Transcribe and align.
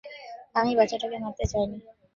আমি 0.55 0.71
বাচ্চাটাকে 0.77 1.17
মারতে 1.19 1.45
চাই 1.51 1.65
নি। 1.71 1.77